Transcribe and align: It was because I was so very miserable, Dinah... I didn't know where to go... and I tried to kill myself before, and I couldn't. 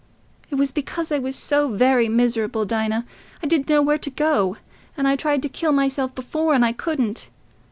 It 0.49 0.55
was 0.55 0.71
because 0.71 1.11
I 1.11 1.19
was 1.19 1.35
so 1.35 1.67
very 1.69 2.09
miserable, 2.09 2.65
Dinah... 2.65 3.05
I 3.43 3.45
didn't 3.45 3.69
know 3.69 3.83
where 3.83 3.99
to 3.99 4.09
go... 4.09 4.57
and 4.97 5.07
I 5.07 5.15
tried 5.15 5.43
to 5.43 5.47
kill 5.49 5.73
myself 5.73 6.15
before, 6.15 6.55
and 6.55 6.65
I 6.65 6.71
couldn't. 6.71 7.29